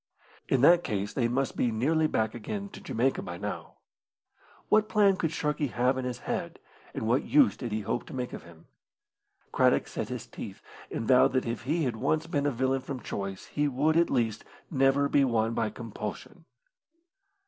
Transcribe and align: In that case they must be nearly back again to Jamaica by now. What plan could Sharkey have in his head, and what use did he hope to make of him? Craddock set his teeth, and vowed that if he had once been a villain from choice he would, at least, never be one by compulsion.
In 0.49 0.61
that 0.61 0.83
case 0.83 1.13
they 1.13 1.27
must 1.27 1.55
be 1.55 1.69
nearly 1.69 2.07
back 2.07 2.33
again 2.33 2.69
to 2.69 2.81
Jamaica 2.81 3.21
by 3.21 3.37
now. 3.37 3.73
What 4.67 4.89
plan 4.89 5.15
could 5.15 5.31
Sharkey 5.31 5.67
have 5.67 5.95
in 5.95 6.05
his 6.05 6.21
head, 6.21 6.57
and 6.95 7.07
what 7.07 7.21
use 7.23 7.55
did 7.55 7.71
he 7.71 7.81
hope 7.81 8.07
to 8.07 8.13
make 8.15 8.33
of 8.33 8.41
him? 8.41 8.65
Craddock 9.51 9.87
set 9.87 10.09
his 10.09 10.25
teeth, 10.25 10.63
and 10.89 11.07
vowed 11.07 11.33
that 11.33 11.45
if 11.45 11.65
he 11.65 11.83
had 11.83 11.97
once 11.97 12.25
been 12.25 12.47
a 12.47 12.51
villain 12.51 12.81
from 12.81 12.99
choice 13.01 13.45
he 13.45 13.67
would, 13.67 13.95
at 13.95 14.09
least, 14.09 14.43
never 14.71 15.07
be 15.07 15.23
one 15.23 15.53
by 15.53 15.69
compulsion. 15.69 16.45